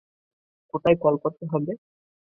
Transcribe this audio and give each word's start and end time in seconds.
কোথায় 0.73 0.97
কল 1.03 1.15
করতে 1.23 1.43
হবে? 1.51 1.71